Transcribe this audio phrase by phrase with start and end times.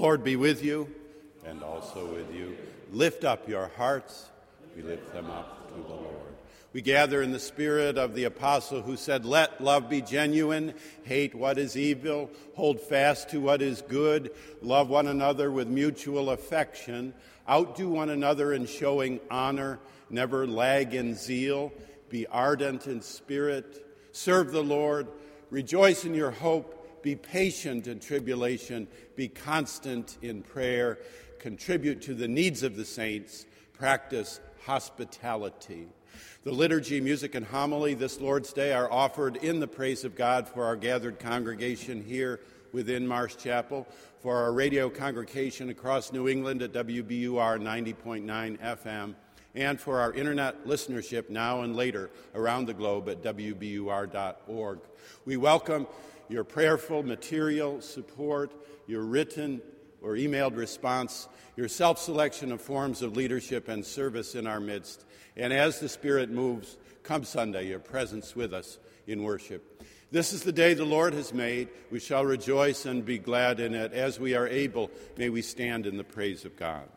[0.00, 0.88] The Lord be with you.
[1.44, 2.56] And also with you.
[2.90, 4.30] Lift up your hearts.
[4.74, 6.34] We lift them up to the Lord.
[6.72, 10.72] We gather in the spirit of the apostle who said, Let love be genuine,
[11.02, 14.30] hate what is evil, hold fast to what is good,
[14.62, 17.12] love one another with mutual affection,
[17.46, 21.74] outdo one another in showing honor, never lag in zeal,
[22.08, 25.08] be ardent in spirit, serve the Lord,
[25.50, 30.98] rejoice in your hope, be patient in tribulation, be constant in prayer,
[31.38, 35.88] contribute to the needs of the saints, practice hospitality.
[36.44, 40.48] The liturgy, music, and homily this Lord's Day are offered in the praise of God
[40.48, 42.40] for our gathered congregation here
[42.72, 43.86] within Marsh Chapel,
[44.20, 49.14] for our radio congregation across New England at WBUR 90.9 FM,
[49.54, 54.78] and for our internet listenership now and later around the globe at WBUR.org.
[55.24, 55.86] We welcome
[56.30, 58.52] your prayerful material support,
[58.86, 59.60] your written
[60.00, 65.04] or emailed response, your self selection of forms of leadership and service in our midst.
[65.36, 69.82] And as the Spirit moves, come Sunday, your presence with us in worship.
[70.12, 71.68] This is the day the Lord has made.
[71.90, 73.92] We shall rejoice and be glad in it.
[73.92, 76.88] As we are able, may we stand in the praise of God.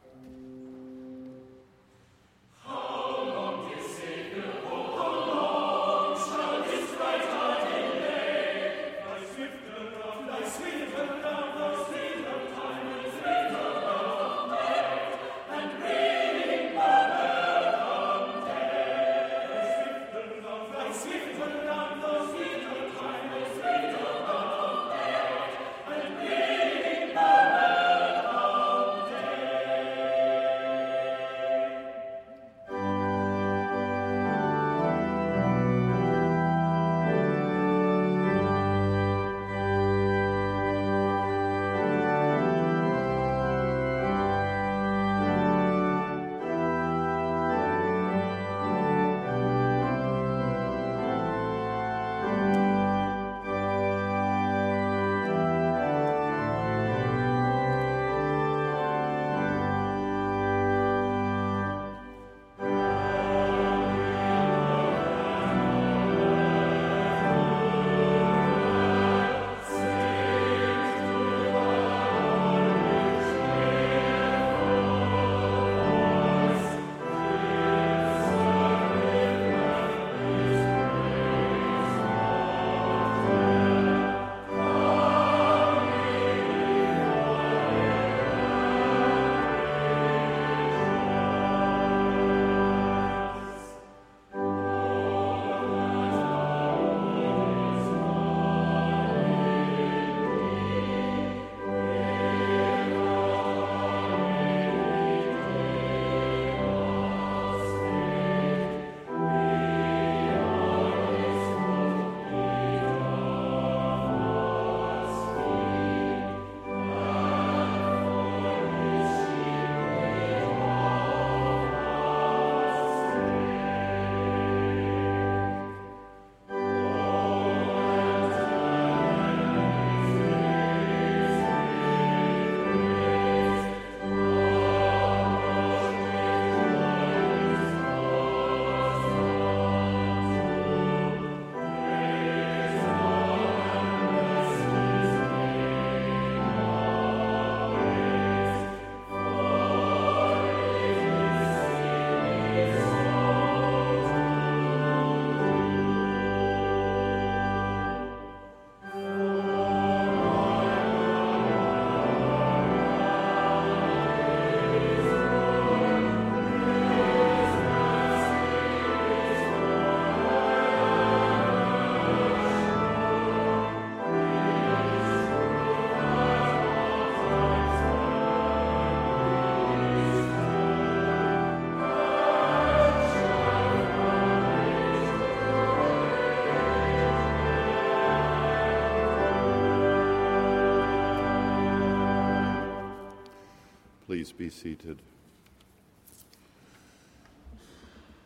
[194.13, 194.99] Please be seated.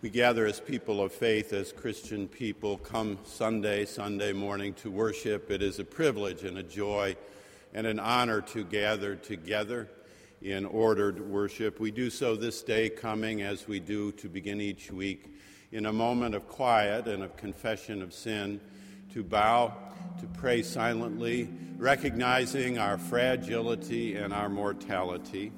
[0.02, 5.50] We gather as people of faith, as Christian people, come Sunday, Sunday morning to worship.
[5.50, 7.16] It is a privilege and a joy
[7.74, 9.88] and an honor to gather together
[10.42, 11.80] in ordered worship.
[11.80, 15.34] We do so this day, coming as we do to begin each week
[15.72, 18.60] in a moment of quiet and of confession of sin,
[19.14, 19.74] to bow,
[20.20, 21.48] to pray silently,
[21.78, 25.54] recognizing our fragility and our mortality.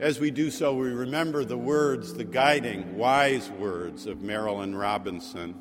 [0.00, 5.56] As we do so, we remember the words, the guiding, wise words of Marilynne Robinson.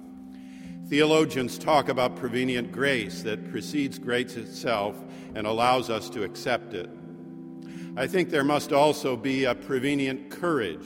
[0.89, 4.95] Theologians talk about prevenient grace that precedes grace itself
[5.33, 6.87] and allows us to accept it.
[7.95, 10.85] I think there must also be a prevenient courage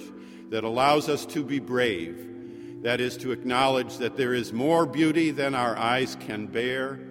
[0.50, 5.30] that allows us to be brave, that is, to acknowledge that there is more beauty
[5.30, 7.02] than our eyes can bear,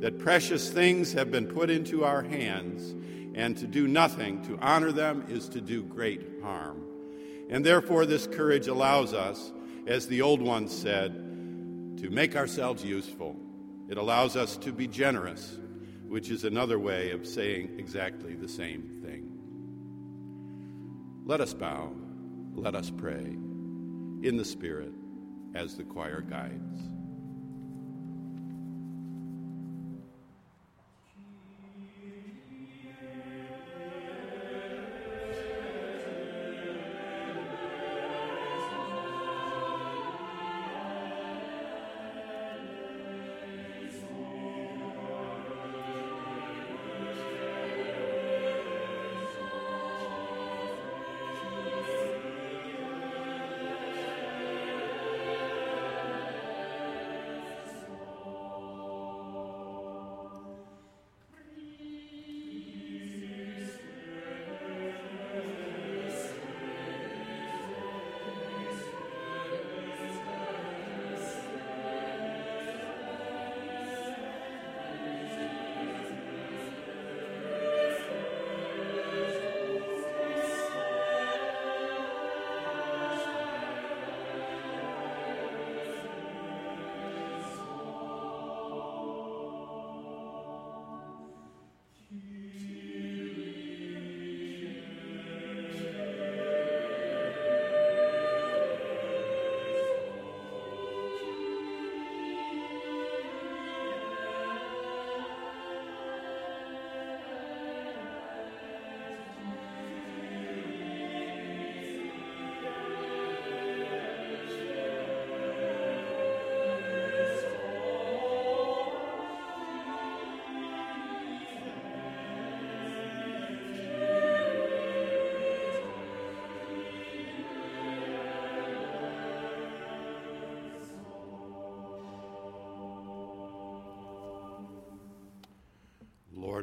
[0.00, 2.94] that precious things have been put into our hands,
[3.36, 6.82] and to do nothing to honor them is to do great harm.
[7.50, 9.52] And therefore, this courage allows us,
[9.86, 11.12] as the old ones said,
[11.98, 13.36] to make ourselves useful.
[13.88, 15.58] It allows us to be generous,
[16.08, 19.30] which is another way of saying exactly the same thing.
[21.26, 21.92] Let us bow,
[22.54, 23.36] let us pray
[24.22, 24.92] in the Spirit
[25.54, 26.95] as the choir guides.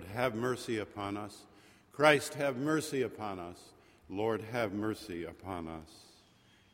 [0.03, 1.45] Lord, have mercy upon us.
[1.93, 3.57] Christ, have mercy upon us.
[4.09, 5.89] Lord, have mercy upon us.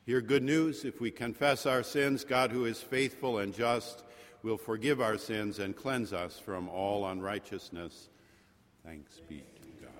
[0.06, 0.84] Hear good news.
[0.84, 4.04] If we confess our sins, God, who is faithful and just,
[4.42, 8.10] will forgive our sins and cleanse us from all unrighteousness.
[8.84, 9.92] Thanks be to God.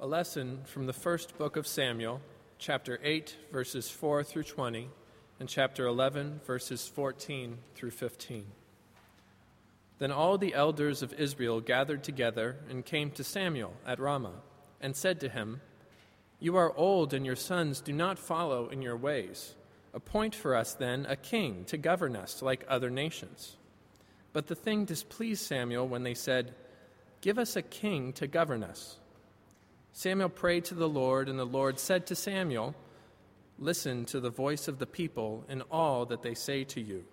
[0.00, 2.20] A lesson from the first book of Samuel,
[2.58, 4.90] chapter 8, verses 4 through 20,
[5.40, 8.44] and chapter 11, verses 14 through 15.
[9.98, 14.42] Then all the elders of Israel gathered together and came to Samuel at Ramah
[14.80, 15.60] and said to him,
[16.38, 19.54] You are old, and your sons do not follow in your ways.
[19.92, 23.56] Appoint for us then a king to govern us like other nations.
[24.32, 26.54] But the thing displeased Samuel when they said,
[27.20, 28.98] Give us a king to govern us.
[29.92, 32.76] Samuel prayed to the Lord, and the Lord said to Samuel,
[33.58, 37.04] Listen to the voice of the people in all that they say to you,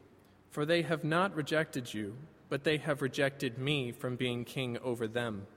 [0.51, 2.15] for they have not rejected you
[2.50, 5.48] but they have rejected me from being king over them,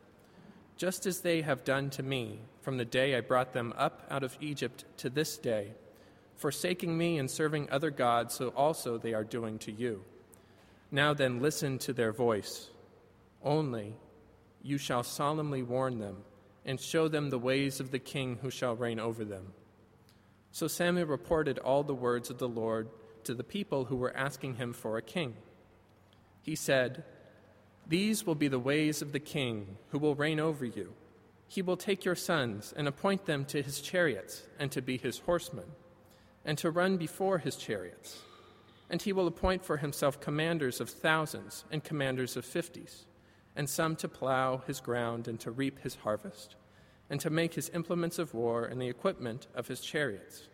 [0.76, 4.22] just as they have done to me from the day I brought them up out
[4.22, 5.72] of Egypt to this day.
[6.36, 10.04] Forsaking me and serving other gods, so also they are doing to you.
[10.90, 12.70] Now then, listen to their voice.
[13.42, 13.94] Only
[14.62, 16.18] you shall solemnly warn them
[16.64, 19.52] and show them the ways of the king who shall reign over them.
[20.52, 22.88] So Samuel reported all the words of the Lord
[23.24, 25.34] to the people who were asking him for a king
[26.48, 27.04] he said,
[27.86, 30.94] These will be the ways of the king who will reign over you.
[31.46, 35.18] He will take your sons and appoint them to his chariots and to be his
[35.18, 35.66] horsemen,
[36.46, 38.22] and to run before his chariots.
[38.88, 43.04] And he will appoint for himself commanders of thousands and commanders of fifties,
[43.54, 46.56] and some to plow his ground and to reap his harvest,
[47.10, 50.48] and to make his implements of war and the equipment of his chariots.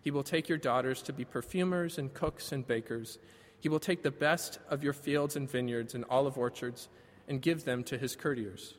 [0.00, 3.20] He will take your daughters to be perfumers and cooks and bakers
[3.66, 6.86] he will take the best of your fields and vineyards and olive orchards
[7.26, 8.74] and give them to his courtiers.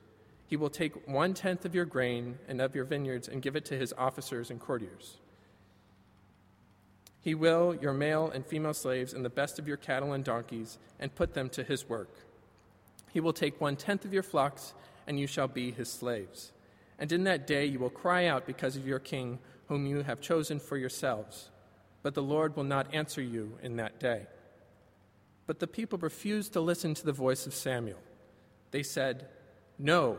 [0.46, 3.66] He will take one tenth of your grain and of your vineyards and give it
[3.66, 5.18] to his officers and courtiers.
[7.20, 10.78] He will, your male and female slaves, and the best of your cattle and donkeys,
[11.02, 12.20] and put them to his work.
[13.12, 14.74] He will take one tenth of your flocks,
[15.06, 16.54] and you shall be his slaves.
[16.98, 20.22] And in that day you will cry out because of your king, whom you have
[20.22, 21.50] chosen for yourselves.
[22.04, 24.28] But the Lord will not answer you in that day.
[25.48, 28.00] But the people refused to listen to the voice of Samuel.
[28.72, 29.28] They said,
[29.80, 30.18] No,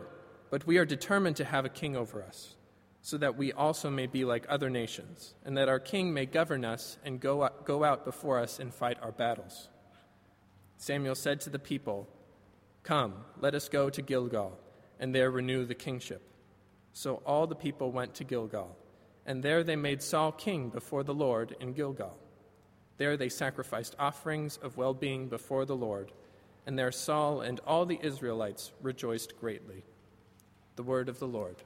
[0.50, 2.56] but we are determined to have a king over us
[3.02, 6.64] so that we also may be like other nations, and that our king may govern
[6.64, 9.68] us and go out, go out before us and fight our battles.
[10.76, 12.08] Samuel said to the people,
[12.82, 14.58] Come, let us go to Gilgal,
[14.98, 16.22] and there renew the kingship.
[16.92, 18.76] So all the people went to Gilgal,
[19.24, 22.16] and there they made Saul king before the Lord in Gilgal.
[22.98, 26.12] There they sacrificed offerings of well being before the Lord,
[26.66, 29.84] and there Saul and all the Israelites rejoiced greatly.
[30.76, 31.56] The word of the Lord.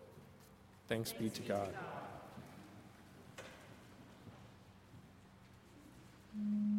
[0.89, 1.75] Thanks be to God.
[6.35, 6.72] A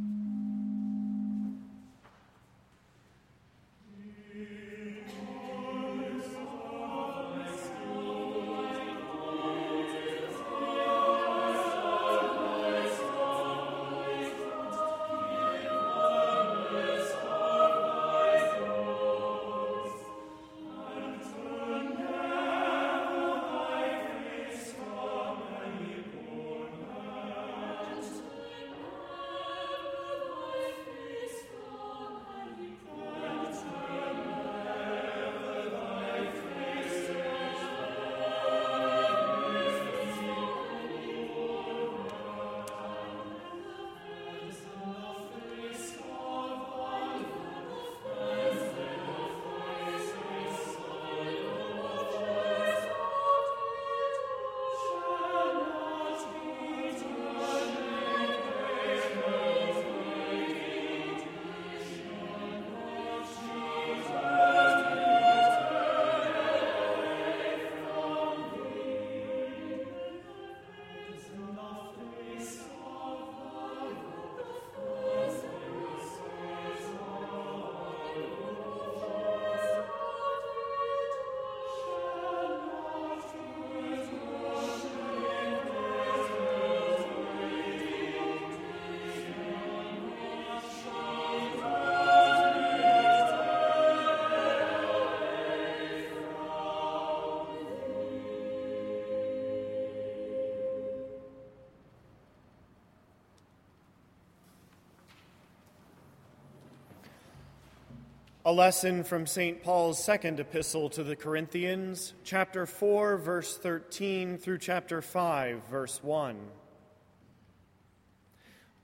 [108.53, 109.63] lesson from St.
[109.63, 116.37] Paul's second epistle to the Corinthians, chapter 4, verse 13 through chapter 5, verse 1.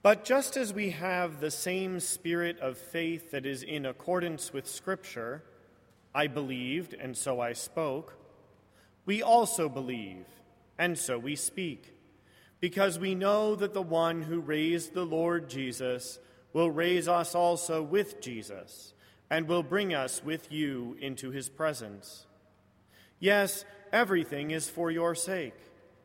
[0.02, 4.66] But just as we have the same spirit of faith that is in accordance with
[4.66, 5.44] Scripture,
[6.12, 8.16] I believed, and so I spoke,
[9.06, 10.26] we also believe,
[10.78, 11.94] and so we speak,
[12.58, 16.18] because we know that the one who raised the Lord Jesus
[16.52, 18.94] will raise us also with Jesus
[19.30, 22.26] and will bring us with you into his presence.
[23.20, 25.54] Yes, everything is for your sake,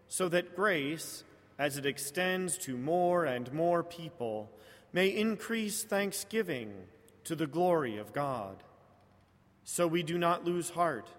[0.08, 1.24] so that grace,
[1.58, 4.52] as it extends to more and more people,
[4.94, 6.72] may increase thanksgiving
[7.24, 8.64] to the glory of God.
[9.64, 11.10] So we do not lose heart.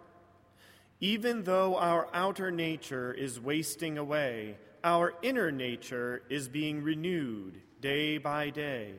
[1.01, 8.19] Even though our outer nature is wasting away, our inner nature is being renewed day
[8.19, 8.95] by day.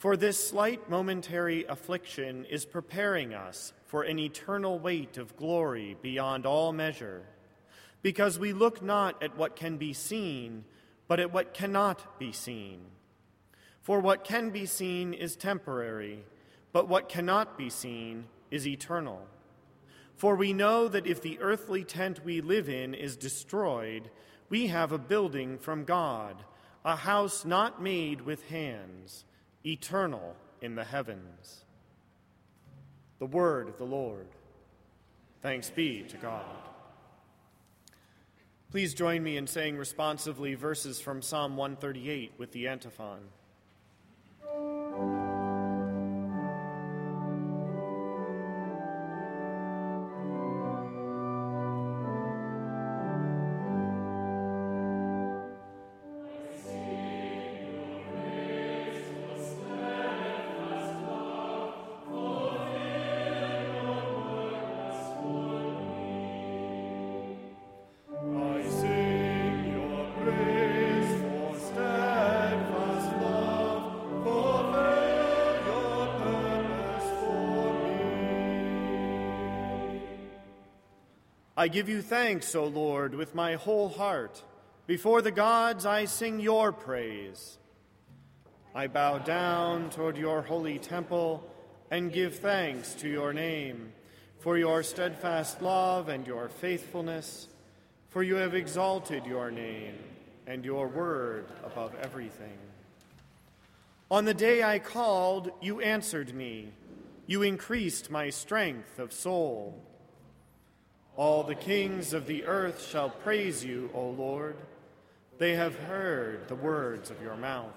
[0.00, 6.46] For this slight momentary affliction is preparing us for an eternal weight of glory beyond
[6.46, 7.26] all measure,
[8.00, 10.64] because we look not at what can be seen,
[11.06, 12.80] but at what cannot be seen.
[13.82, 16.24] For what can be seen is temporary,
[16.72, 19.26] but what cannot be seen is eternal.
[20.16, 24.10] For we know that if the earthly tent we live in is destroyed,
[24.48, 26.42] we have a building from God,
[26.86, 29.26] a house not made with hands
[29.64, 31.64] eternal in the heavens.
[33.18, 34.26] The word of the Lord.
[35.42, 36.44] Thanks be to God.
[38.70, 43.20] Please join me in saying responsively verses from Psalm 138 with the antiphon.
[81.60, 84.42] I give you thanks, O Lord, with my whole heart.
[84.86, 87.58] Before the gods, I sing your praise.
[88.74, 91.46] I bow down toward your holy temple
[91.90, 93.92] and give thanks to your name
[94.38, 97.46] for your steadfast love and your faithfulness,
[98.08, 99.98] for you have exalted your name
[100.46, 102.56] and your word above everything.
[104.10, 106.72] On the day I called, you answered me.
[107.26, 109.84] You increased my strength of soul.
[111.20, 114.56] All the kings of the earth shall praise you, O Lord.
[115.36, 117.74] They have heard the words of your mouth.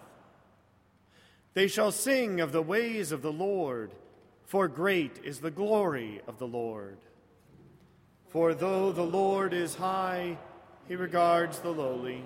[1.54, 3.92] They shall sing of the ways of the Lord,
[4.46, 6.96] for great is the glory of the Lord.
[8.30, 10.38] For though the Lord is high,
[10.88, 12.24] he regards the lowly,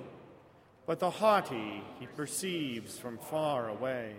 [0.86, 4.14] but the haughty he perceives from far away.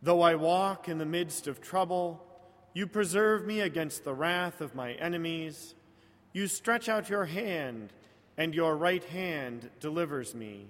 [0.00, 2.23] Though I walk in the midst of trouble,
[2.74, 5.74] you preserve me against the wrath of my enemies.
[6.32, 7.92] You stretch out your hand,
[8.36, 10.66] and your right hand delivers me.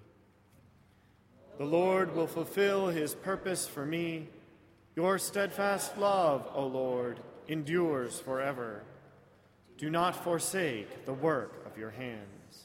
[1.57, 4.29] The Lord will fulfill his purpose for me.
[4.95, 8.83] Your steadfast love, O Lord, endures forever.
[9.79, 12.65] Do not forsake the work of your hands.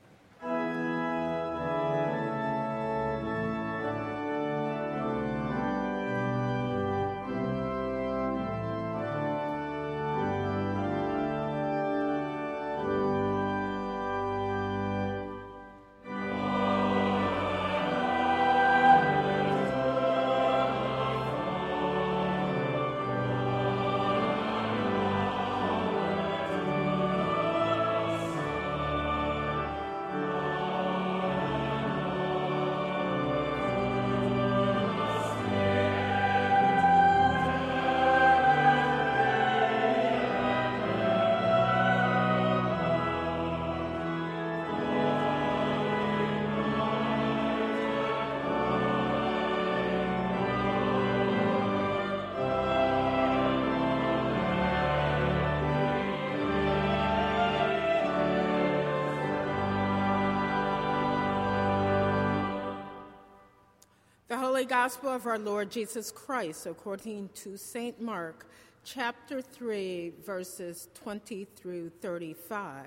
[64.61, 67.99] Holy Gospel of our Lord Jesus Christ, according to St.
[67.99, 68.45] Mark,
[68.83, 72.85] chapter 3, verses 20 through 35.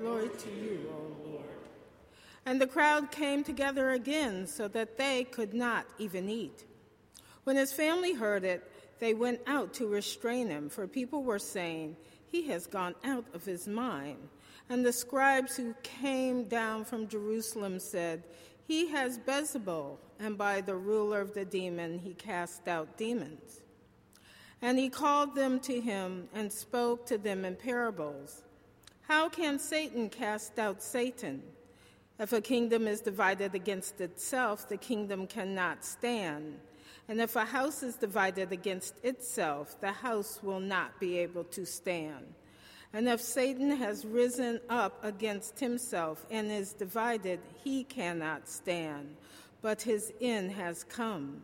[0.00, 1.44] Glory to you, O Lord.
[2.44, 6.64] And the crowd came together again so that they could not even eat.
[7.44, 11.94] When his family heard it, they went out to restrain him, for people were saying,
[12.26, 14.28] He has gone out of his mind.
[14.68, 18.24] And the scribes who came down from Jerusalem said,
[18.66, 23.62] he has Beelzebul, and by the ruler of the demon he cast out demons.
[24.62, 28.42] And he called them to him and spoke to them in parables.
[29.02, 31.42] How can Satan cast out Satan?
[32.18, 36.58] If a kingdom is divided against itself, the kingdom cannot stand.
[37.08, 41.64] And if a house is divided against itself, the house will not be able to
[41.64, 42.34] stand.
[42.92, 49.16] And if Satan has risen up against himself and is divided, he cannot stand,
[49.60, 51.42] but his end has come.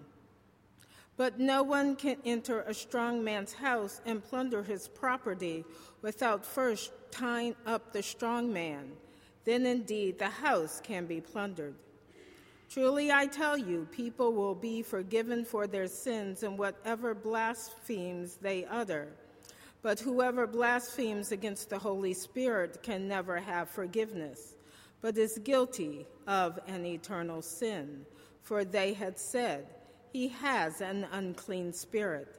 [1.16, 5.64] But no one can enter a strong man's house and plunder his property
[6.00, 8.92] without first tying up the strong man.
[9.44, 11.74] Then indeed the house can be plundered.
[12.70, 18.64] Truly I tell you, people will be forgiven for their sins and whatever blasphemies they
[18.64, 19.08] utter.
[19.82, 24.54] But whoever blasphemes against the Holy Spirit can never have forgiveness,
[25.00, 28.06] but is guilty of an eternal sin.
[28.42, 29.66] For they had said,
[30.12, 32.38] He has an unclean spirit.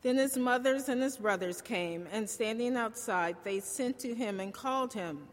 [0.00, 4.52] Then his mothers and his brothers came, and standing outside, they sent to him and
[4.52, 5.28] called him.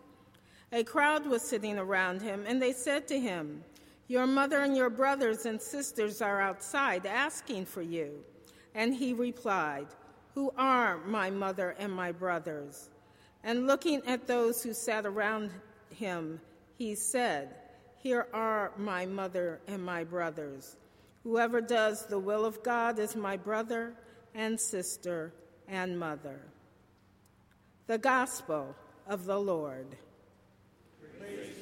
[0.73, 3.63] A crowd was sitting around him, and they said to him,
[4.07, 8.23] Your mother and your brothers and sisters are outside asking for you.
[8.73, 9.87] And he replied,
[10.33, 12.89] who are my mother and my brothers.
[13.43, 15.51] And looking at those who sat around
[15.89, 16.39] him,
[16.77, 17.55] he said,
[17.97, 20.77] Here are my mother and my brothers.
[21.23, 23.93] Whoever does the will of God is my brother
[24.33, 25.33] and sister
[25.67, 26.39] and mother.
[27.87, 28.75] The Gospel
[29.07, 29.95] of the Lord.
[31.19, 31.60] Praise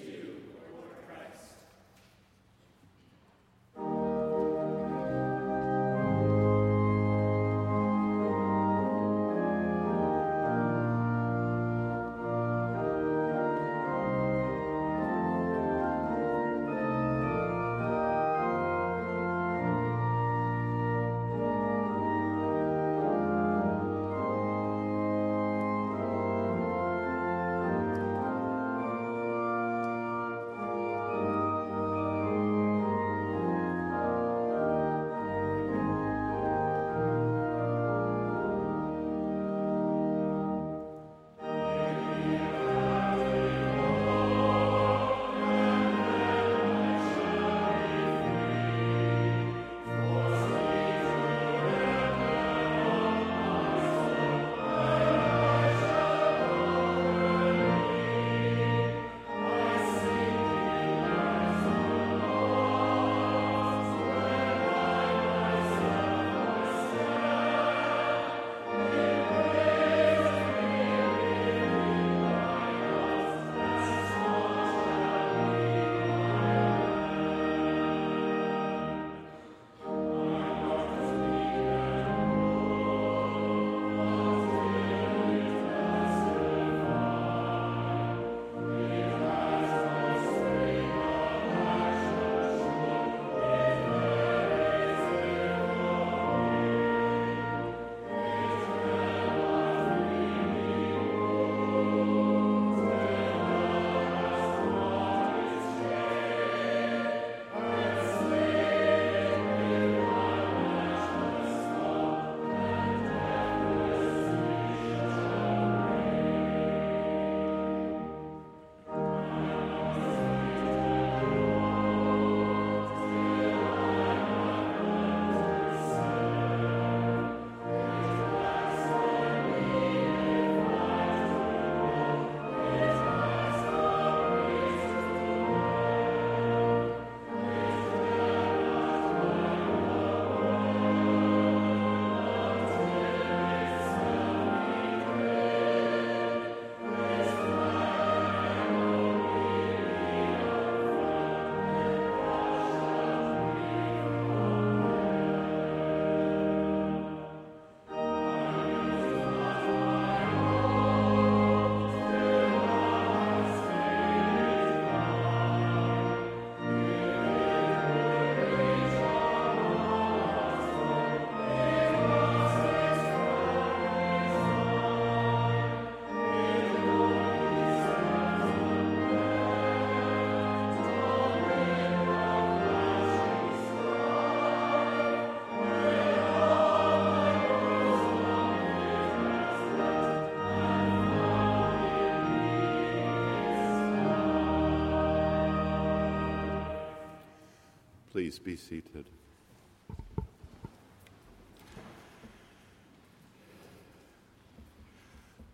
[198.30, 199.06] Please be seated.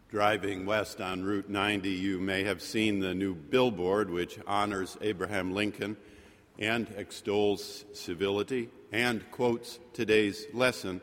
[0.10, 5.54] Driving west on Route 90, you may have seen the new billboard which honors Abraham
[5.54, 5.96] Lincoln
[6.60, 11.00] and extols civility and quotes today's lesson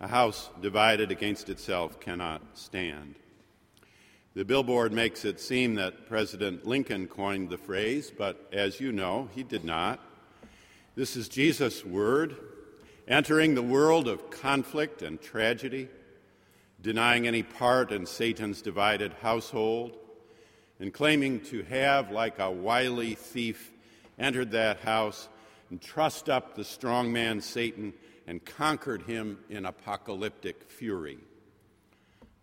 [0.00, 3.14] A house divided against itself cannot stand.
[4.34, 9.30] The billboard makes it seem that President Lincoln coined the phrase, but as you know,
[9.34, 9.98] he did not.
[10.96, 12.36] This is Jesus' word,
[13.06, 15.88] entering the world of conflict and tragedy
[16.80, 19.94] denying any part in Satan's divided household,
[20.80, 23.72] and claiming to have, like a wily thief,
[24.18, 25.28] entered that house
[25.68, 27.92] and trussed up the strong man Satan
[28.26, 31.18] and conquered him in apocalyptic fury.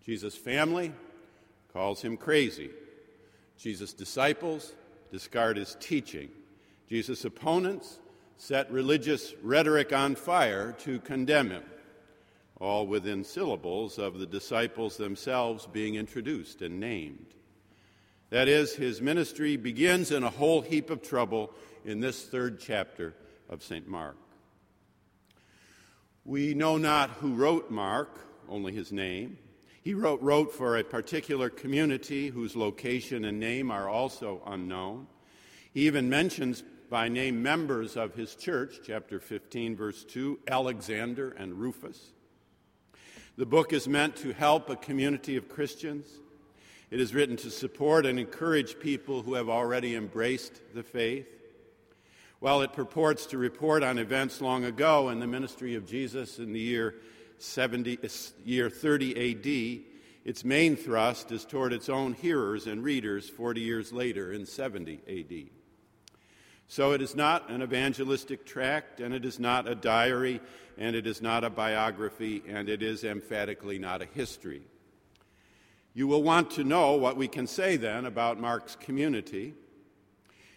[0.06, 0.92] Jesus' family
[1.72, 2.70] calls him crazy.
[3.58, 4.74] Jesus' disciples
[5.12, 6.30] discard his teaching.
[6.88, 7.98] Jesus' opponents
[8.44, 11.64] set religious rhetoric on fire to condemn him
[12.60, 17.26] all within syllables of the disciples themselves being introduced and named.
[18.32, 21.54] That is, his ministry begins in a whole heap of trouble
[21.86, 23.14] in this third chapter
[23.50, 23.88] of St.
[23.88, 24.18] Mark.
[26.26, 29.38] We know not who wrote Mark, only his name.
[29.82, 35.08] He wrote, wrote for a particular community whose location and name are also unknown.
[35.74, 36.62] He even mentions
[36.94, 42.12] by name members of his church, chapter 15, verse 2, Alexander and Rufus.
[43.36, 46.06] The book is meant to help a community of Christians.
[46.92, 51.26] It is written to support and encourage people who have already embraced the faith.
[52.38, 56.54] While it purports to report on events long ago in the ministry of Jesus in
[56.54, 56.94] the year
[57.40, 57.98] 70,
[58.46, 59.84] year 30 AD,
[60.26, 65.00] its main thrust is toward its own hearers and readers 40 years later in 70
[65.08, 65.63] AD.
[66.74, 70.42] So it is not an evangelistic tract, and it is not a diary,
[70.76, 74.64] and it is not a biography, and it is emphatically not a history.
[75.94, 79.54] You will want to know what we can say then about Mark's community.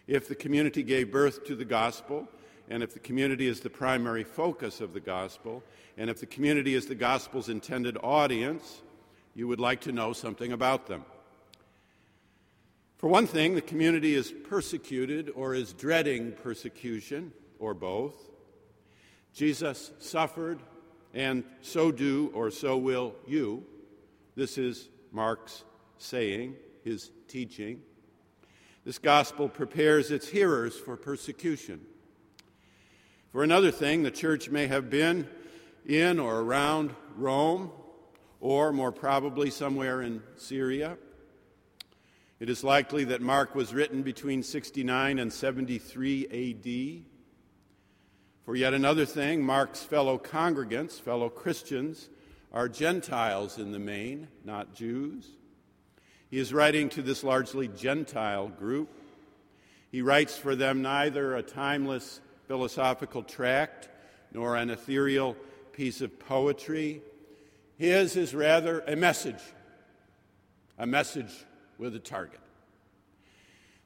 [0.07, 2.27] If the community gave birth to the gospel,
[2.71, 5.63] and if the community is the primary focus of the gospel,
[5.99, 8.81] and if the community is the gospel's intended audience,
[9.35, 11.05] you would like to know something about them.
[12.99, 18.15] For one thing, the community is persecuted or is dreading persecution, or both.
[19.35, 20.61] Jesus suffered,
[21.13, 23.65] and so do or so will you.
[24.35, 25.65] This is Mark's
[25.99, 27.83] saying, his teaching.
[28.85, 31.81] This gospel prepares its hearers for persecution.
[33.31, 35.29] For another thing, the church may have been
[35.85, 37.73] in or around Rome,
[38.41, 40.97] or more probably somewhere in Syria.
[42.39, 47.05] It is likely that Mark was written between 69 and 73 AD.
[48.45, 52.11] For yet another thing, Mark's fellow congregants, fellow Christians,
[52.53, 55.27] are Gentiles in the main, not Jews.
[56.31, 58.91] He is writing to this largely Gentile group.
[59.91, 63.89] He writes for them neither a timeless philosophical tract
[64.33, 65.37] nor an ethereal
[65.73, 67.01] piece of poetry.
[67.79, 69.43] His is rather a message,
[70.79, 71.33] a message
[71.79, 72.41] with a target.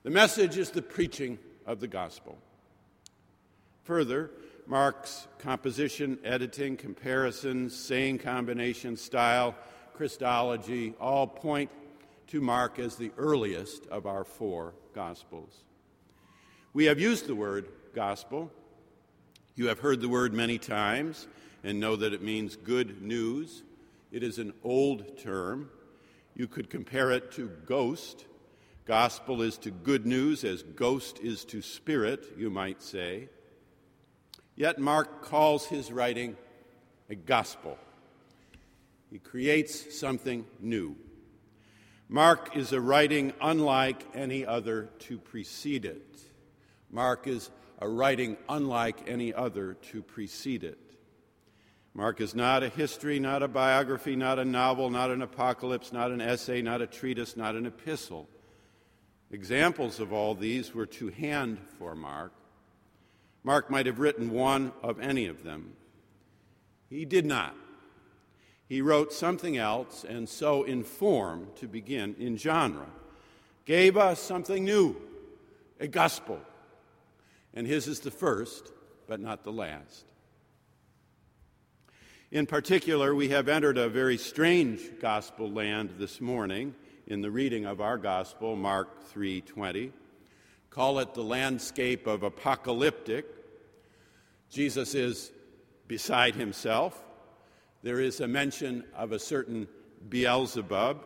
[0.03, 2.38] The message is the preaching of the gospel.
[3.85, 4.31] Further,
[4.66, 9.55] Mark's composition, editing, comparisons, saying combination, style,
[9.94, 11.70] Christology all point
[12.29, 15.64] to Mark as the earliest of our four gospels.
[16.72, 18.50] We have used the word gospel.
[19.57, 21.26] You have heard the word many times
[21.64, 23.62] and know that it means good news.
[24.12, 25.68] It is an old term.
[26.40, 28.24] You could compare it to ghost.
[28.87, 33.29] Gospel is to good news as ghost is to spirit, you might say.
[34.57, 36.38] Yet Mark calls his writing
[37.11, 37.76] a gospel.
[39.11, 40.96] He creates something new.
[42.09, 46.22] Mark is a writing unlike any other to precede it.
[46.90, 47.50] Mark is
[47.81, 50.89] a writing unlike any other to precede it.
[51.92, 56.12] Mark is not a history, not a biography, not a novel, not an apocalypse, not
[56.12, 58.29] an essay, not a treatise, not an epistle.
[59.33, 62.33] Examples of all these were to hand for Mark.
[63.42, 65.72] Mark might have written one of any of them.
[66.88, 67.55] He did not.
[68.68, 72.87] He wrote something else, and so in form, to begin in genre,
[73.64, 74.96] gave us something new,
[75.81, 76.40] a gospel.
[77.53, 78.70] And his is the first,
[79.09, 80.05] but not the last.
[82.33, 86.77] In particular, we have entered a very strange gospel land this morning
[87.09, 89.90] in the reading of our gospel, Mark 3:20.
[90.71, 93.27] Call it the landscape of apocalyptic,
[94.49, 95.33] Jesus is
[95.88, 97.05] beside himself.
[97.83, 99.66] There is a mention of a certain
[100.09, 101.05] Beelzebub.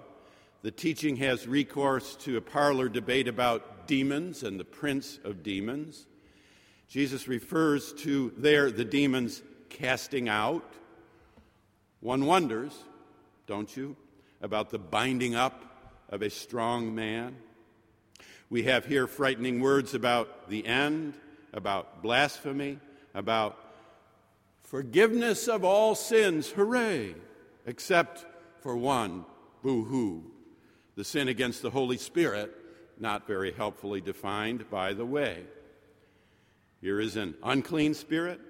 [0.60, 6.06] The teaching has recourse to a parlor debate about demons and the prince of demons.
[6.86, 10.73] Jesus refers to there the demons casting out.
[12.04, 12.74] One wonders,
[13.46, 13.96] don't you,
[14.42, 15.64] about the binding up
[16.10, 17.34] of a strong man.
[18.50, 21.14] We have here frightening words about the end,
[21.54, 22.78] about blasphemy,
[23.14, 23.58] about
[24.64, 27.14] forgiveness of all sins, hooray,
[27.64, 28.26] except
[28.60, 29.24] for one,
[29.62, 30.24] boo hoo,
[30.96, 32.54] the sin against the Holy Spirit,
[33.00, 35.44] not very helpfully defined, by the way.
[36.82, 38.42] Here is an unclean spirit.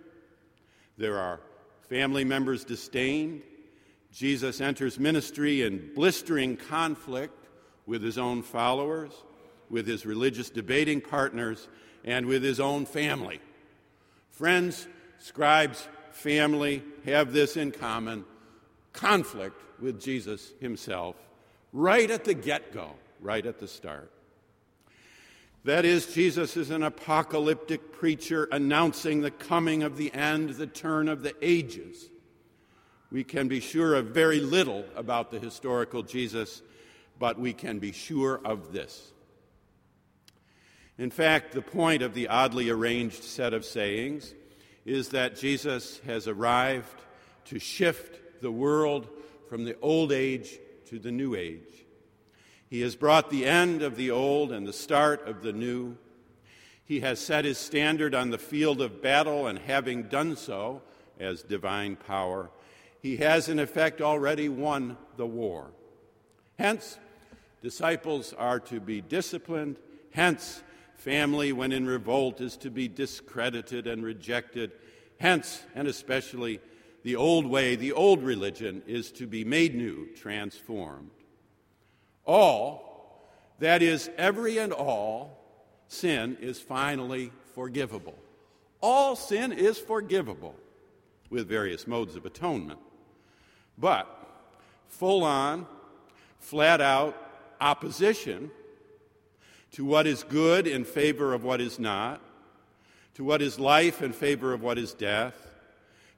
[0.98, 1.38] There are
[1.88, 3.42] family members disdained.
[4.12, 7.48] Jesus enters ministry in blistering conflict
[7.86, 9.12] with his own followers,
[9.70, 11.68] with his religious debating partners,
[12.04, 13.40] and with his own family.
[14.30, 14.86] Friends,
[15.18, 18.24] scribes, family have this in common
[18.92, 21.16] conflict with Jesus himself
[21.72, 24.10] right at the get go, right at the start.
[25.64, 31.08] That is, Jesus is an apocalyptic preacher announcing the coming of the end, the turn
[31.08, 32.10] of the ages.
[33.10, 36.60] We can be sure of very little about the historical Jesus,
[37.18, 39.12] but we can be sure of this.
[40.98, 44.34] In fact, the point of the oddly arranged set of sayings
[44.84, 47.00] is that Jesus has arrived
[47.46, 49.08] to shift the world
[49.48, 51.83] from the old age to the new age.
[52.74, 55.96] He has brought the end of the old and the start of the new.
[56.84, 60.82] He has set his standard on the field of battle, and having done so
[61.20, 62.50] as divine power,
[63.00, 65.70] he has in effect already won the war.
[66.58, 66.98] Hence,
[67.62, 69.76] disciples are to be disciplined.
[70.10, 70.64] Hence,
[70.96, 74.72] family, when in revolt, is to be discredited and rejected.
[75.20, 76.58] Hence, and especially,
[77.04, 81.10] the old way, the old religion, is to be made new, transformed.
[82.26, 83.24] All,
[83.58, 85.38] that is, every and all,
[85.88, 88.18] sin is finally forgivable.
[88.80, 90.54] All sin is forgivable
[91.30, 92.80] with various modes of atonement.
[93.78, 94.08] But
[94.88, 95.66] full on,
[96.38, 97.16] flat out
[97.60, 98.50] opposition
[99.72, 102.20] to what is good in favor of what is not,
[103.14, 105.34] to what is life in favor of what is death,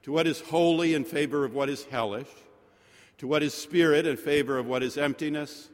[0.03, 2.29] to what is holy in favor of what is hellish,
[3.17, 5.69] to what is spirit in favor of what is emptiness,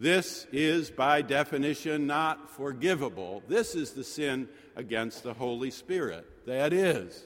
[0.00, 3.42] this is, by definition, not forgivable.
[3.46, 6.26] This is the sin against the Holy Spirit.
[6.46, 7.22] That is.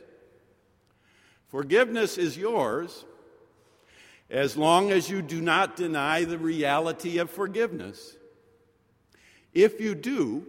[1.47, 3.05] Forgiveness is yours
[4.29, 8.17] as long as you do not deny the reality of forgiveness.
[9.53, 10.45] If you do,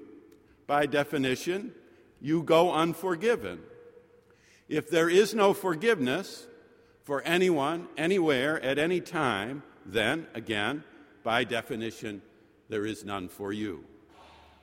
[0.65, 1.73] by definition,
[2.19, 3.59] you go unforgiven.
[4.67, 6.47] If there is no forgiveness
[7.03, 10.83] for anyone, anywhere, at any time, then, again,
[11.25, 12.21] by definition,
[12.69, 13.83] there is none for you.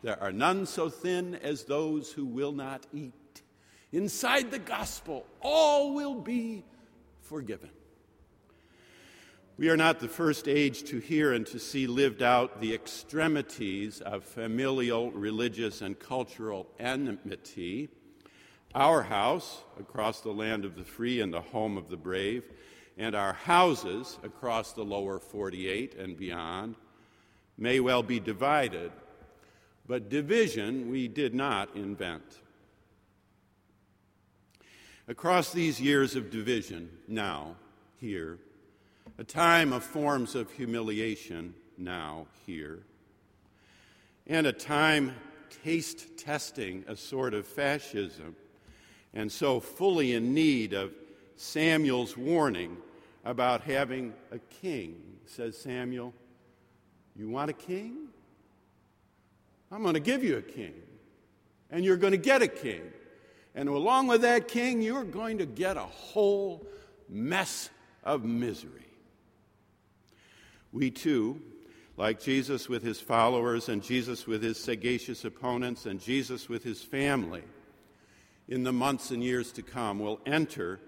[0.03, 3.43] There are none so thin as those who will not eat.
[3.91, 6.65] Inside the gospel, all will be
[7.21, 7.71] forgiven.
[9.59, 14.01] We are not the first age to hear and to see lived out the extremities
[14.01, 17.89] of familial, religious, and cultural enmity.
[18.73, 22.45] Our house, across the land of the free and the home of the brave,
[22.99, 26.77] and our houses across the lower 48 and beyond
[27.57, 28.93] may well be divided,
[29.87, 32.41] but division we did not invent.
[35.09, 37.57] Across these years of division, now,
[38.01, 38.39] here,
[39.19, 42.81] a time of forms of humiliation, now, here,
[44.27, 45.15] and a time
[45.65, 48.37] taste testing a sort of fascism,
[49.13, 50.93] and so fully in need of
[51.37, 52.77] Samuel's warning
[53.25, 54.97] about having a king.
[55.27, 56.13] Says Samuel,
[57.17, 58.09] You want a king?
[59.71, 60.75] I'm going to give you a king.
[61.71, 62.83] And you're going to get a king.
[63.55, 66.67] And along with that king, you're going to get a whole
[67.09, 67.71] mess
[68.05, 68.87] of misery.
[70.73, 71.41] We too,
[71.97, 76.83] like Jesus with his followers, and Jesus with his sagacious opponents, and Jesus with his
[76.83, 77.43] family,
[78.49, 80.81] in the months and years to come, will enter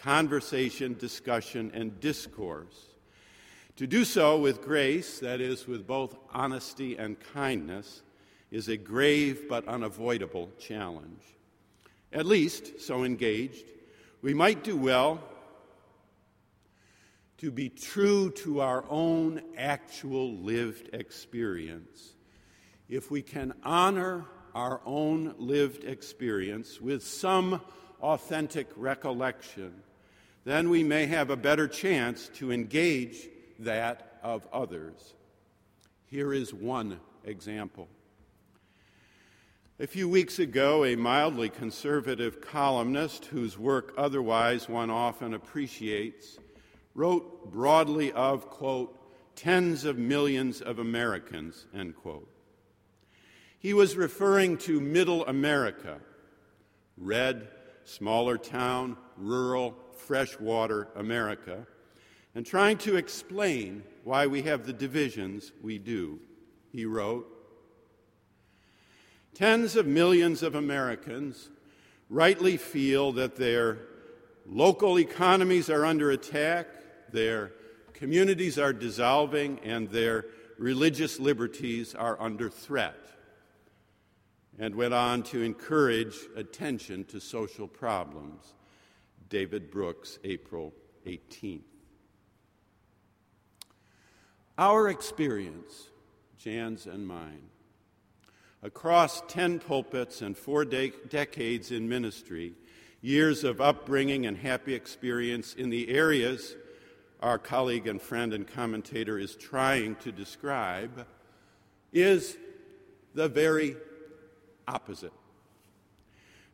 [0.00, 2.88] conversation, discussion, and discourse.
[3.76, 8.02] To do so with grace, that is, with both honesty and kindness,
[8.50, 11.22] is a grave but unavoidable challenge.
[12.12, 13.64] At least, so engaged,
[14.22, 15.22] we might do well
[17.38, 22.14] to be true to our own actual lived experience.
[22.88, 27.62] If we can honor our own lived experience with some
[28.02, 29.72] authentic recollection,
[30.50, 33.28] then we may have a better chance to engage
[33.60, 35.14] that of others.
[36.06, 37.86] Here is one example.
[39.78, 46.38] A few weeks ago, a mildly conservative columnist whose work otherwise one often appreciates
[46.94, 48.96] wrote broadly of, quote,
[49.36, 52.28] tens of millions of Americans, end quote.
[53.60, 56.00] He was referring to middle America,
[56.98, 57.46] red,
[57.84, 61.66] smaller town, rural, freshwater America,
[62.34, 66.18] and trying to explain why we have the divisions we do.
[66.72, 67.26] He wrote
[69.34, 71.50] Tens of millions of Americans
[72.08, 73.78] rightly feel that their
[74.46, 76.66] local economies are under attack,
[77.12, 77.52] their
[77.92, 80.26] communities are dissolving, and their
[80.58, 82.96] religious liberties are under threat
[84.58, 88.52] and went on to encourage attention to social problems.
[89.30, 90.74] David Brooks, April
[91.06, 91.62] 18th.
[94.58, 95.88] Our experience,
[96.36, 97.48] Jan's and mine,
[98.62, 102.54] across 10 pulpits and four de- decades in ministry,
[103.00, 106.56] years of upbringing and happy experience in the areas
[107.20, 111.06] our colleague and friend and commentator is trying to describe,
[111.92, 112.36] is
[113.14, 113.76] the very
[114.66, 115.12] opposite.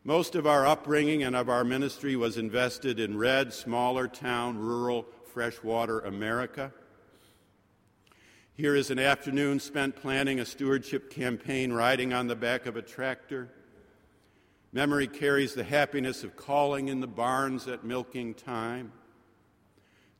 [0.07, 5.05] Most of our upbringing and of our ministry was invested in red, smaller town, rural,
[5.33, 6.71] freshwater America.
[8.53, 12.81] Here is an afternoon spent planning a stewardship campaign riding on the back of a
[12.81, 13.49] tractor.
[14.71, 18.93] Memory carries the happiness of calling in the barns at milking time.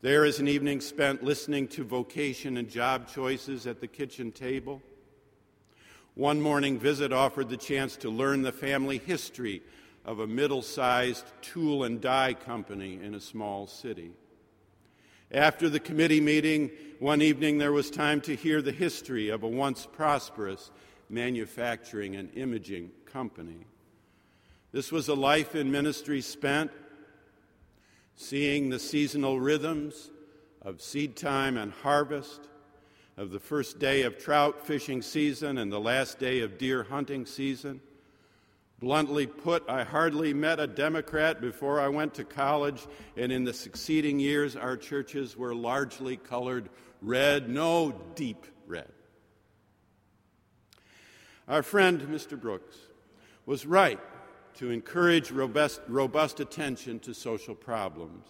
[0.02, 4.82] There is an evening spent listening to vocation and job choices at the kitchen table.
[6.18, 9.62] One morning visit offered the chance to learn the family history
[10.04, 14.10] of a middle sized tool and die company in a small city.
[15.32, 19.48] After the committee meeting, one evening there was time to hear the history of a
[19.48, 20.72] once prosperous
[21.08, 23.68] manufacturing and imaging company.
[24.72, 26.72] This was a life in ministry spent
[28.16, 30.10] seeing the seasonal rhythms
[30.64, 32.48] of seed time and harvest
[33.18, 37.26] of the first day of trout fishing season and the last day of deer hunting
[37.26, 37.82] season.
[38.80, 43.54] Bluntly put, I hardly met a Democrat before I went to college, and in the
[43.54, 46.70] succeeding years, our churches were largely colored
[47.02, 48.92] red, no deep red.
[51.48, 52.40] Our friend, Mr.
[52.40, 52.78] Brooks,
[53.48, 54.00] was right
[54.56, 58.28] to encourage robust, robust attention to social problems.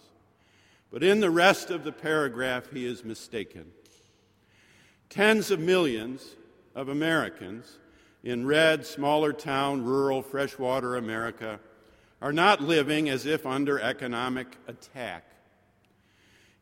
[0.92, 3.66] But in the rest of the paragraph, he is mistaken.
[5.10, 6.36] Tens of millions
[6.76, 7.78] of Americans
[8.24, 11.60] in red, smaller town, rural, freshwater America
[12.22, 15.24] are not living as if under economic attack.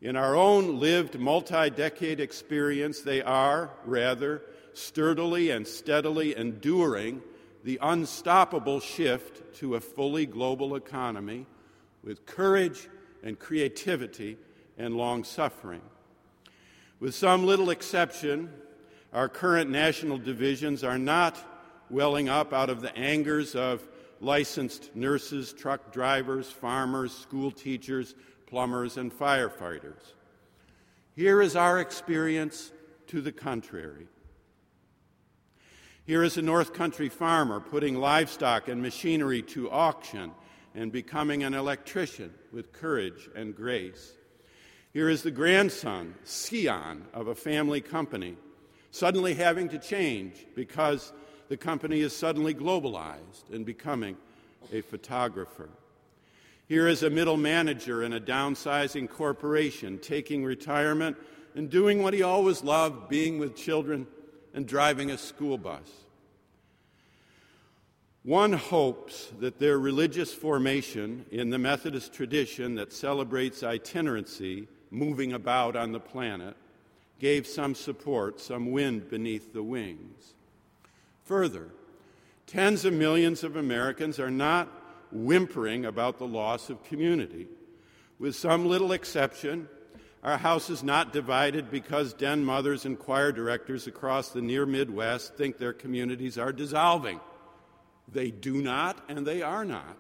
[0.02, 4.44] In our own lived multi decade experience, they are, rather,
[4.74, 7.22] sturdily and steadily enduring
[7.64, 11.48] the unstoppable shift to a fully global economy
[12.04, 12.88] with courage
[13.24, 14.38] and creativity
[14.78, 15.82] and long suffering.
[17.00, 18.50] With some little exception,
[19.12, 21.38] our current national divisions are not
[21.90, 23.86] welling up out of the angers of
[24.22, 28.16] licensed nurses, truck drivers, farmers, school teachers,
[28.48, 30.14] plumbers, and firefighters.
[31.16, 32.72] Here is our experience
[33.08, 34.08] to the contrary.
[36.06, 40.32] Here is a North Country farmer putting livestock and machinery to auction
[40.74, 44.14] and becoming an electrician with courage and grace.
[44.96, 48.38] Here is the grandson, scion, of a family company,
[48.92, 51.12] suddenly having to change because
[51.50, 54.16] the company is suddenly globalized and becoming
[54.72, 55.68] a photographer.
[56.70, 61.18] Here is a middle manager in a downsizing corporation taking retirement
[61.56, 64.08] and doing what he always loved being with children
[64.54, 65.92] and driving a school bus.
[68.24, 75.76] One hopes that their religious formation in the Methodist tradition that celebrates itinerancy moving about
[75.76, 76.56] on the planet
[77.20, 80.34] gave some support, some wind beneath the wings.
[81.24, 81.70] Further,
[82.46, 84.70] tens of millions of Americans are not
[85.12, 87.48] whimpering about the loss of community.
[88.20, 89.68] With some little exception,
[90.24, 95.36] our house is not divided because den mothers and choir directors across the near Midwest
[95.36, 97.20] think their communities are dissolving.
[98.12, 99.98] They do not, and they are not.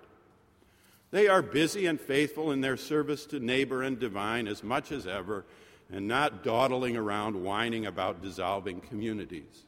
[1.15, 5.07] They are busy and faithful in their service to neighbor and divine as much as
[5.07, 5.45] ever,
[5.89, 9.63] and not dawdling around whining about dissolving communities.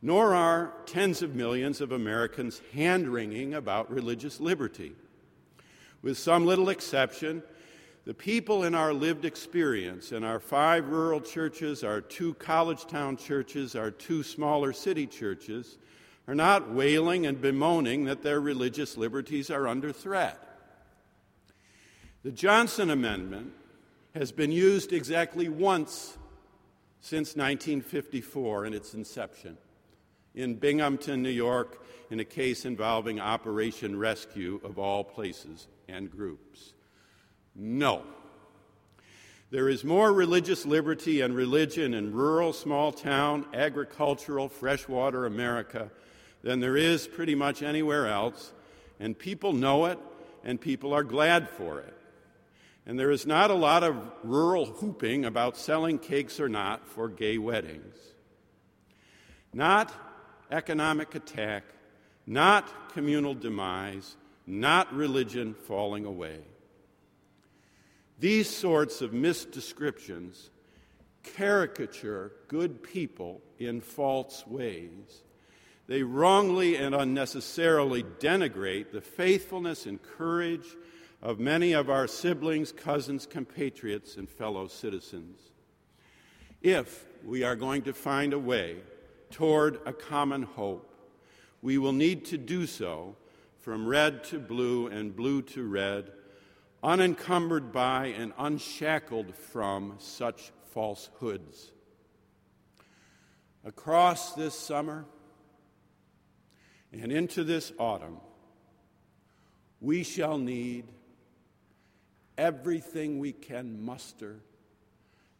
[0.00, 4.94] nor are tens of millions of Americans hand wringing about religious liberty.
[6.00, 7.42] With some little exception,
[8.06, 13.18] the people in our lived experience in our five rural churches, our two college town
[13.18, 15.76] churches, our two smaller city churches
[16.32, 20.38] are not wailing and bemoaning that their religious liberties are under threat.
[22.22, 23.52] The Johnson Amendment
[24.14, 26.16] has been used exactly once
[27.02, 29.58] since 1954 in its inception
[30.34, 36.72] in Binghamton, New York, in a case involving Operation Rescue of all places and groups.
[37.54, 38.04] No.
[39.50, 45.90] There is more religious liberty and religion in rural, small town, agricultural, freshwater America
[46.42, 48.52] than there is pretty much anywhere else,
[48.98, 49.98] and people know it,
[50.44, 51.96] and people are glad for it.
[52.84, 57.08] And there is not a lot of rural whooping about selling cakes or not for
[57.08, 57.96] gay weddings.
[59.52, 59.92] Not
[60.50, 61.64] economic attack,
[62.26, 64.16] not communal demise,
[64.46, 66.40] not religion falling away.
[68.18, 70.50] These sorts of misdescriptions
[71.22, 75.22] caricature good people in false ways.
[75.86, 80.76] They wrongly and unnecessarily denigrate the faithfulness and courage
[81.20, 85.38] of many of our siblings, cousins, compatriots, and fellow citizens.
[86.60, 88.76] If we are going to find a way
[89.30, 90.88] toward a common hope,
[91.62, 93.16] we will need to do so
[93.58, 96.10] from red to blue and blue to red,
[96.82, 101.70] unencumbered by and unshackled from such falsehoods.
[103.64, 105.04] Across this summer
[106.92, 108.18] and into this autumn,
[109.80, 110.84] we shall need
[112.36, 114.40] everything we can muster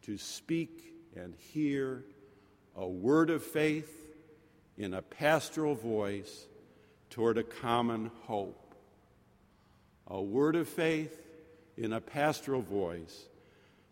[0.03, 2.03] to speak and hear
[2.75, 3.99] a word of faith
[4.77, 6.47] in a pastoral voice
[7.09, 8.75] toward a common hope.
[10.07, 11.15] A word of faith
[11.77, 13.27] in a pastoral voice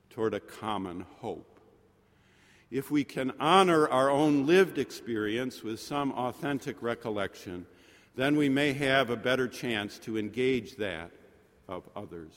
[0.09, 1.50] toward a common hope.
[2.71, 7.65] If we can honor our own lived experience with some authentic recollection,
[8.15, 11.11] then we may have a better chance to engage that
[11.67, 12.31] of others.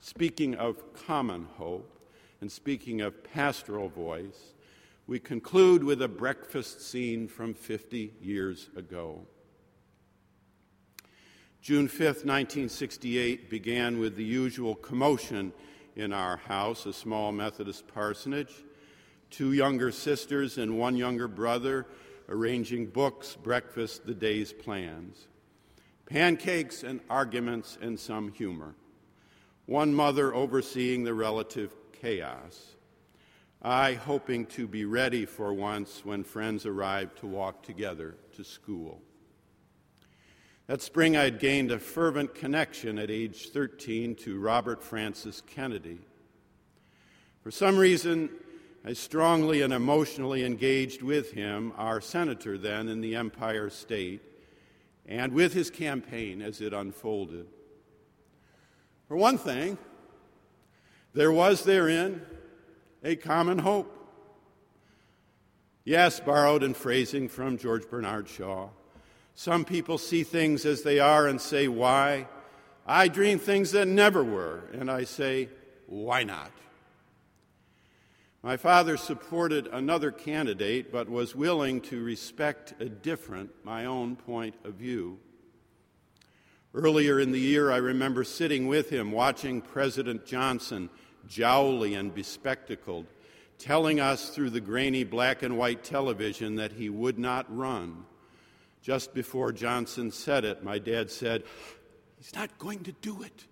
[0.00, 1.92] Speaking of common hope
[2.40, 4.54] and speaking of pastoral voice,
[5.06, 9.26] we conclude with a breakfast scene from 50 years ago.
[11.60, 15.52] June 5, 1968, began with the usual commotion
[15.96, 18.64] in our house, a small Methodist parsonage.
[19.30, 21.86] Two younger sisters and one younger brother
[22.28, 25.26] arranging books, breakfast, the day's plans.
[26.06, 28.74] Pancakes and arguments and some humor.
[29.66, 32.76] One mother overseeing the relative chaos.
[33.62, 39.00] I hoping to be ready for once when friends arrived to walk together to school.
[40.68, 45.98] That spring, I had gained a fervent connection at age 13 to Robert Francis Kennedy.
[47.42, 48.30] For some reason,
[48.88, 54.22] I strongly and emotionally engaged with him, our senator then in the Empire State,
[55.04, 57.48] and with his campaign as it unfolded.
[59.08, 59.76] For one thing,
[61.14, 62.24] there was therein
[63.02, 63.92] a common hope.
[65.84, 68.68] Yes, borrowed in phrasing from George Bernard Shaw.
[69.34, 72.28] Some people see things as they are and say, Why?
[72.86, 75.48] I dream things that never were, and I say,
[75.86, 76.52] Why not?
[78.46, 84.54] My father supported another candidate, but was willing to respect a different, my own point
[84.62, 85.18] of view.
[86.72, 90.90] Earlier in the year, I remember sitting with him watching President Johnson
[91.26, 93.06] jowly and bespectacled,
[93.58, 98.04] telling us through the grainy black and white television that he would not run.
[98.80, 101.42] Just before Johnson said it, my dad said,
[102.16, 103.44] He's not going to do it.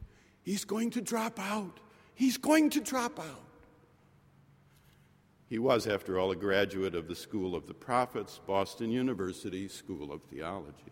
[0.44, 1.80] He's going to drop out.
[2.14, 3.43] He's going to drop out.
[5.54, 10.10] He was, after all, a graduate of the School of the Prophets, Boston University School
[10.10, 10.90] of Theology.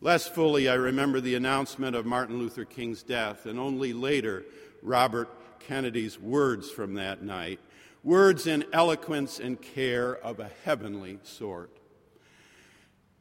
[0.00, 4.44] Less fully, I remember the announcement of Martin Luther King's death, and only later
[4.82, 5.28] Robert
[5.60, 7.60] Kennedy's words from that night
[8.02, 11.78] words in eloquence and care of a heavenly sort.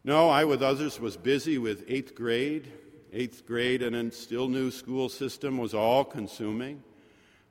[0.03, 2.71] No, I, with others, was busy with eighth grade.
[3.13, 6.81] Eighth grade and a still new school system was all consuming.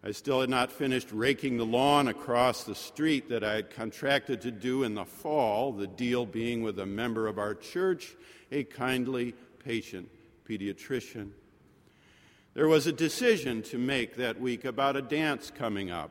[0.06, 4.42] I still had not finished raking the lawn across the street that I had contracted
[4.42, 8.14] to do in the fall, the deal being with a member of our church,
[8.52, 9.34] a kindly,
[9.64, 10.10] patient
[10.46, 11.30] pediatrician.
[12.52, 16.10] There was a decision to make that week about a dance coming up.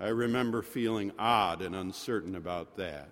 [0.00, 3.10] I remember feeling odd and uncertain about that.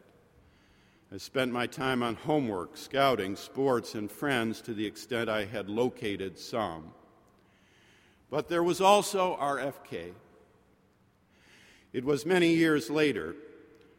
[1.15, 5.71] I spent my time on homework, scouting, sports, and friends to the extent I had
[5.71, 6.93] located some.
[8.33, 10.15] But there was also RFK.
[11.93, 13.35] It was many years later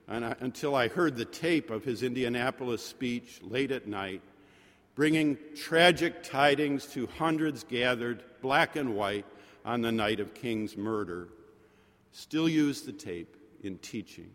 [0.08, 4.24] I, until I heard the tape of his Indianapolis speech late at night,
[4.96, 9.28] bringing tragic tidings to hundreds gathered, black and white,
[9.64, 11.30] on the night of King's murder.
[12.12, 14.32] Still use the tape in teaching.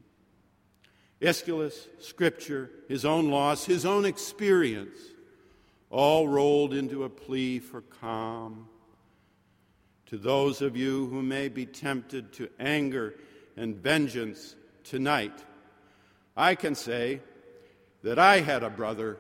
[1.20, 4.96] Aeschylus, Scripture, his own loss, his own experience,
[5.90, 8.68] all rolled into a plea for calm.
[10.08, 13.14] To those of you who may be tempted to anger
[13.56, 15.44] and vengeance tonight,
[16.36, 17.20] I can say
[18.02, 19.18] that I had a brother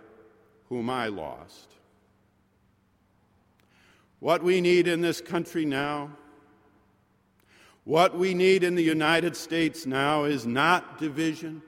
[0.68, 1.68] whom I lost.
[4.20, 6.10] What we need in this country now,
[7.84, 11.62] what we need in the United States now is not division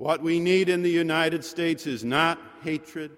[0.00, 3.10] what we need in the United States is not hatred.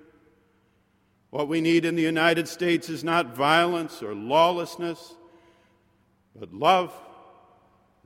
[1.33, 5.15] What we need in the United States is not violence or lawlessness,
[6.39, 6.93] but love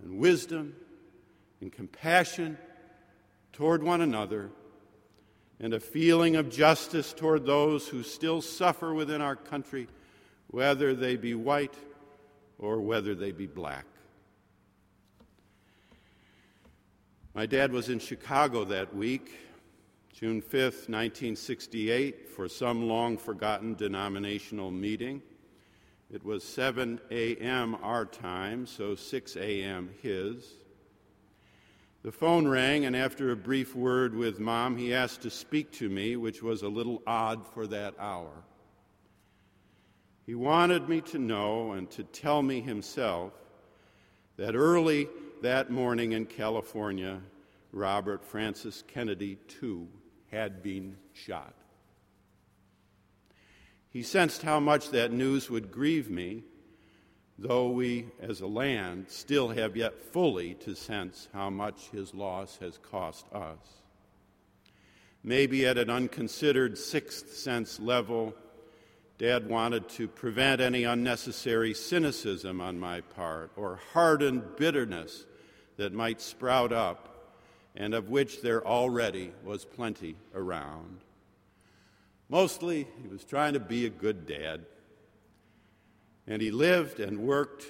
[0.00, 0.76] and wisdom
[1.60, 2.56] and compassion
[3.52, 4.50] toward one another
[5.58, 9.88] and a feeling of justice toward those who still suffer within our country,
[10.46, 11.74] whether they be white
[12.60, 13.86] or whether they be black.
[17.34, 19.32] My dad was in Chicago that week,
[20.18, 25.20] June 5, 1968, for some long forgotten denominational meeting.
[26.10, 27.76] It was 7 a.m.
[27.82, 29.90] our time, so 6 a.m.
[30.00, 30.54] his.
[32.02, 35.90] The phone rang, and after a brief word with Mom, he asked to speak to
[35.90, 38.32] me, which was a little odd for that hour.
[40.24, 43.34] He wanted me to know and to tell me himself
[44.38, 45.08] that early
[45.42, 47.20] that morning in California,
[47.70, 49.86] Robert Francis Kennedy, too,
[50.30, 51.54] had been shot.
[53.90, 56.42] He sensed how much that news would grieve me,
[57.38, 62.58] though we, as a land, still have yet fully to sense how much his loss
[62.58, 63.58] has cost us.
[65.22, 68.34] Maybe at an unconsidered sixth sense level,
[69.18, 75.24] Dad wanted to prevent any unnecessary cynicism on my part or hardened bitterness
[75.78, 77.15] that might sprout up,
[77.76, 81.00] and of which there already was plenty around.
[82.28, 84.64] Mostly, he was trying to be a good dad.
[86.26, 87.66] And he lived and worked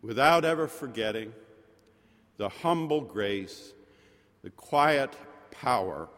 [0.00, 1.32] without ever forgetting
[2.36, 3.72] the humble grace,
[4.42, 5.12] the quiet
[5.50, 6.08] power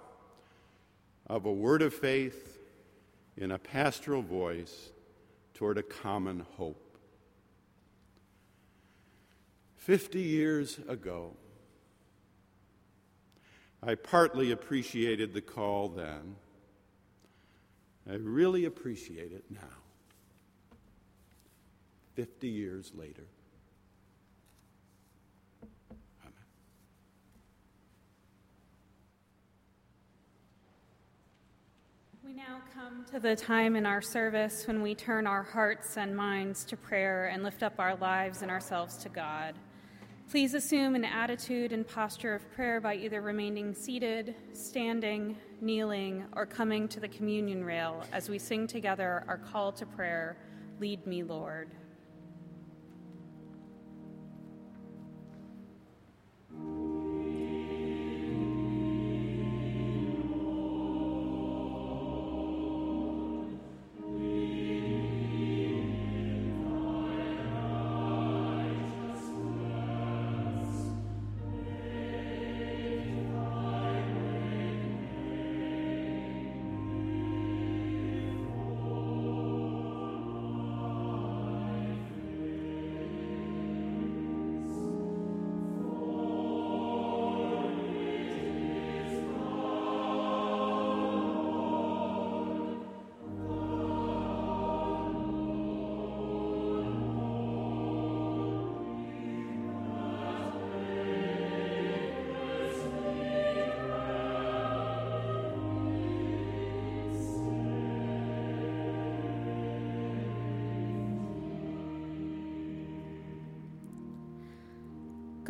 [1.27, 2.59] of a word of faith
[3.37, 4.91] in a pastoral voice
[5.55, 6.99] toward a common hope.
[9.77, 11.33] Fifty years ago,
[13.83, 16.37] I partly appreciated the call then.
[18.09, 19.59] I really appreciate it now,
[22.15, 23.25] 50 years later.
[32.25, 36.17] We now come to the time in our service when we turn our hearts and
[36.17, 39.55] minds to prayer and lift up our lives and ourselves to God.
[40.29, 46.45] Please assume an attitude and posture of prayer by either remaining seated, standing, kneeling, or
[46.45, 50.37] coming to the communion rail as we sing together our call to prayer
[50.81, 51.71] Lead me, Lord.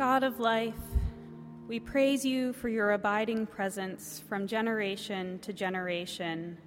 [0.07, 0.73] God of life,
[1.67, 6.57] we praise you for your abiding presence from generation to generation,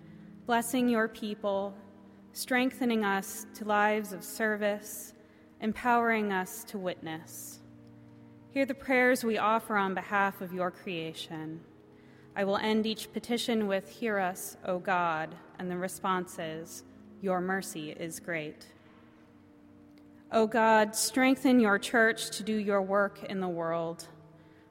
[0.45, 1.75] blessing your people,
[2.35, 5.15] strengthening us to lives of service,
[5.63, 7.61] empowering us to witness.
[8.51, 11.61] Hear the prayers we offer on behalf of your creation.
[12.37, 16.85] I will end each petition with, Hear us, O God, and the response is,
[17.23, 18.67] Your mercy is great.
[20.33, 24.07] O God, strengthen your church to do your work in the world.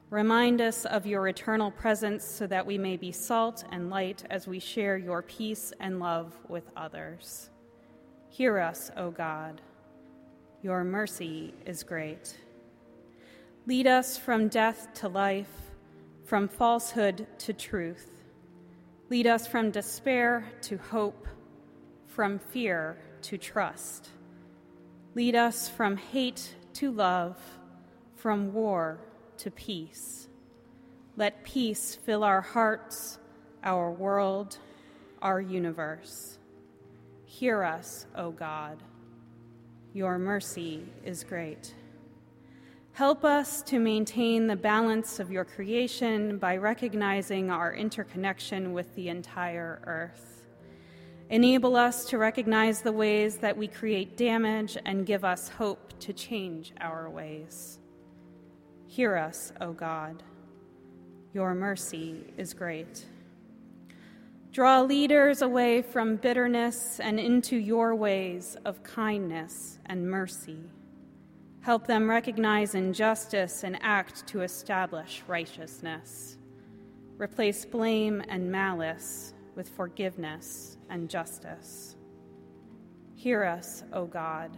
[0.08, 4.48] Remind us of your eternal presence so that we may be salt and light as
[4.48, 7.50] we share your peace and love with others.
[8.30, 9.60] Hear us, O God.
[10.62, 12.38] Your mercy is great.
[13.66, 15.72] Lead us from death to life,
[16.24, 18.10] from falsehood to truth.
[19.10, 21.28] Lead us from despair to hope,
[22.06, 24.08] from fear to trust.
[25.14, 27.36] Lead us from hate to love,
[28.14, 29.00] from war
[29.38, 30.28] to peace.
[31.16, 33.18] Let peace fill our hearts,
[33.64, 34.58] our world,
[35.20, 36.38] our universe.
[37.24, 38.82] Hear us, O God.
[39.92, 41.74] Your mercy is great.
[42.92, 49.08] Help us to maintain the balance of your creation by recognizing our interconnection with the
[49.08, 50.39] entire earth.
[51.30, 56.12] Enable us to recognize the ways that we create damage and give us hope to
[56.12, 57.78] change our ways.
[58.88, 60.24] Hear us, O God.
[61.32, 63.04] Your mercy is great.
[64.50, 70.58] Draw leaders away from bitterness and into your ways of kindness and mercy.
[71.60, 76.38] Help them recognize injustice and act to establish righteousness.
[77.18, 81.96] Replace blame and malice with forgiveness and justice.
[83.14, 84.56] Hear us, O God.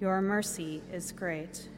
[0.00, 1.68] Your mercy is great.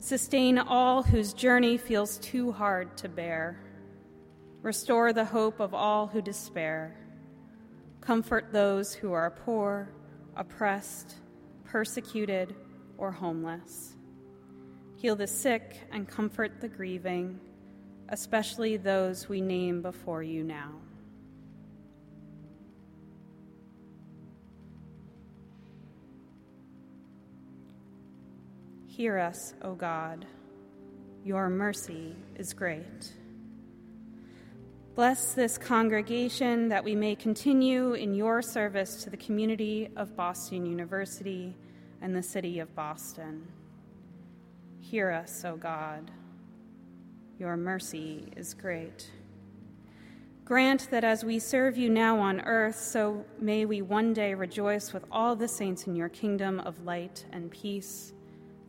[0.00, 3.60] Sustain all whose journey feels too hard to bear.
[4.62, 6.96] Restore the hope of all who despair.
[8.00, 9.92] Comfort those who are poor,
[10.36, 11.14] oppressed,
[11.64, 12.54] persecuted,
[12.98, 13.94] or homeless.
[14.96, 17.38] Heal the sick and comfort the grieving,
[18.08, 20.72] especially those we name before you now.
[29.00, 30.26] Hear us, O God.
[31.24, 33.14] Your mercy is great.
[34.94, 40.66] Bless this congregation that we may continue in your service to the community of Boston
[40.66, 41.56] University
[42.02, 43.48] and the city of Boston.
[44.80, 46.10] Hear us, O God.
[47.38, 49.10] Your mercy is great.
[50.44, 54.92] Grant that as we serve you now on earth, so may we one day rejoice
[54.92, 58.12] with all the saints in your kingdom of light and peace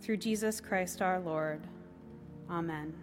[0.01, 1.61] through Jesus Christ our Lord.
[2.49, 2.93] Amen.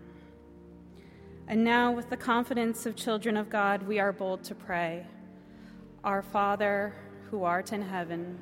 [1.47, 5.07] And now, with the confidence of children of God, we are bold to pray
[6.05, 6.95] Our Father,
[7.31, 8.41] who art in heaven,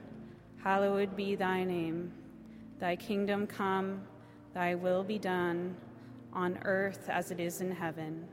[0.62, 2.12] hallowed be thy name.
[2.78, 4.02] Thy kingdom come,
[4.54, 5.76] thy will be done,
[6.32, 8.26] on earth as it is in heaven.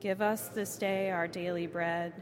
[0.00, 2.12] Give us this day our daily bread,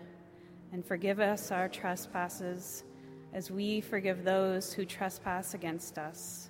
[0.72, 2.84] and forgive us our trespasses,
[3.32, 6.49] as we forgive those who trespass against us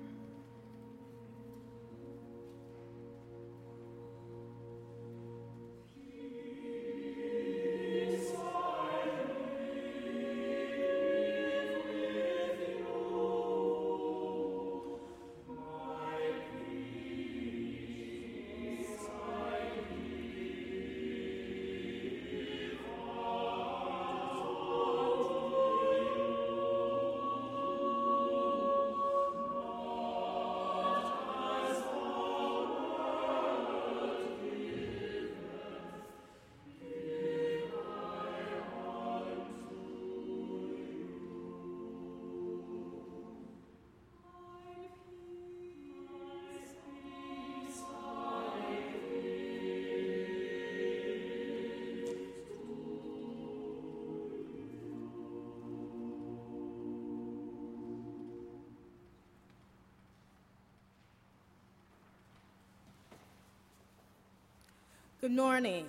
[65.21, 65.85] Good morning.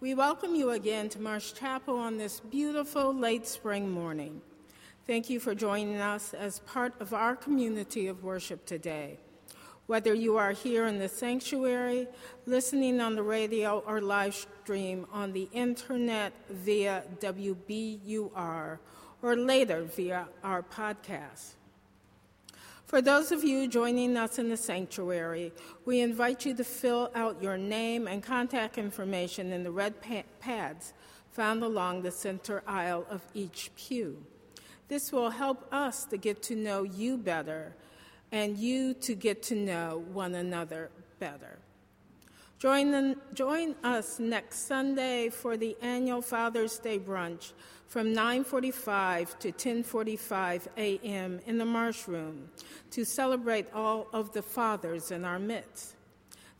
[0.00, 4.40] We welcome you again to Marsh Chapel on this beautiful late spring morning.
[5.06, 9.18] Thank you for joining us as part of our community of worship today.
[9.86, 12.08] Whether you are here in the sanctuary,
[12.46, 18.78] listening on the radio, or live stream on the internet via WBUR,
[19.20, 21.56] or later via our podcast.
[22.92, 25.50] For those of you joining us in the sanctuary,
[25.86, 30.24] we invite you to fill out your name and contact information in the red pa-
[30.40, 30.92] pads
[31.30, 34.22] found along the center aisle of each pew.
[34.88, 37.74] This will help us to get to know you better
[38.30, 41.60] and you to get to know one another better.
[42.58, 47.52] Join, the, join us next Sunday for the annual Father's Day brunch
[47.92, 51.40] from 9:45 to 10:45 a.m.
[51.44, 52.48] in the Marsh Room
[52.90, 55.94] to celebrate all of the fathers in our midst.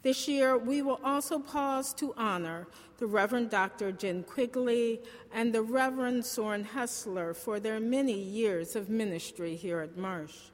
[0.02, 2.66] This year, we will also pause to honor
[2.98, 3.92] the Reverend Dr.
[3.92, 5.00] Jen Quigley
[5.32, 10.50] and the Reverend Soren Hessler for their many years of ministry here at Marsh.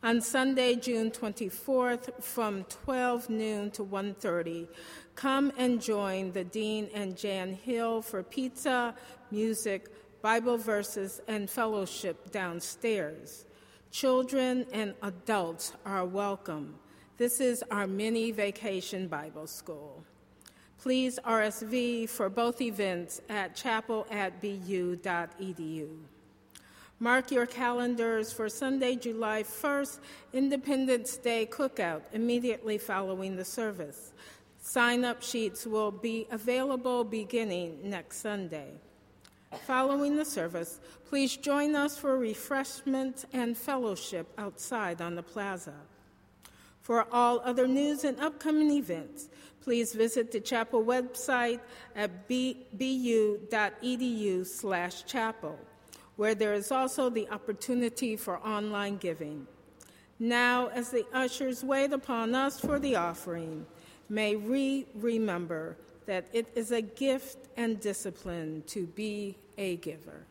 [0.00, 4.68] On Sunday, June 24th, from 12 noon to 1:30,
[5.16, 8.94] come and join the Dean and Jan Hill for pizza,
[9.30, 9.88] music,
[10.22, 13.44] Bible verses, and fellowship downstairs.
[13.90, 16.74] Children and adults are welcome.
[17.16, 20.04] This is our mini vacation Bible school.
[20.78, 25.88] Please RSV for both events at chapel at bu.edu.
[27.00, 30.00] Mark your calendars for Sunday, July 1st,
[30.32, 34.12] Independence Day cookout immediately following the service.
[34.60, 38.72] Sign up sheets will be available beginning next Sunday.
[39.66, 45.74] Following the service, please join us for refreshment and fellowship outside on the plaza.
[46.80, 49.28] For all other news and upcoming events,
[49.62, 51.60] please visit the chapel website
[51.96, 52.78] at bu.edu/chapel
[56.18, 59.46] where there is also the opportunity for online giving.
[60.18, 63.64] Now, as the ushers wait upon us for the offering,
[64.08, 65.76] may we remember
[66.08, 70.24] that it is a gift and discipline to be a giver.